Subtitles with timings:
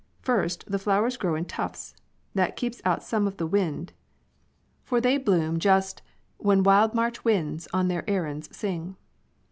[0.23, 1.93] First, the flowers grow in tufts.
[2.33, 3.93] That keeps out some of the wind,
[4.83, 8.95] for they bloom just 96 When wild March winds on their errands sing.